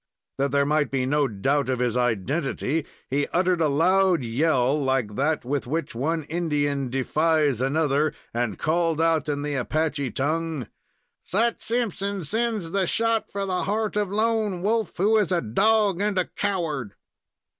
[0.39, 5.15] That there might be no doubt of his identity, he uttered a loud yell, like
[5.15, 10.65] that with which one Indian defies another, and called out in the Apache tongue:
[11.21, 16.01] "Sut Simpson sends the shot for the heart of Lone Wolf, who is a dog
[16.01, 16.95] and a coward."